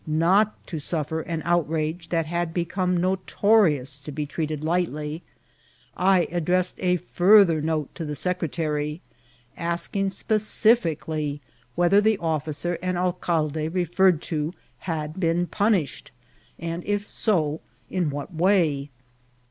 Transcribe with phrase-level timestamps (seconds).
[0.07, 5.21] SM not to suffer an oijrtrage that had become notorious to be treated lightly,
[5.95, 9.01] I addressed a farther note to the seo retary,
[9.55, 11.39] asking specifically
[11.75, 14.55] whether the officer and al calde referred to
[14.89, 16.09] had been punished,
[16.57, 17.61] and if so,
[17.91, 18.89] in whatt way.